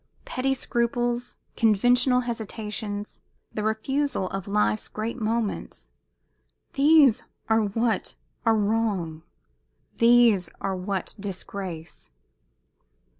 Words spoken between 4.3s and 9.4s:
of life's great moments these are what are wrong,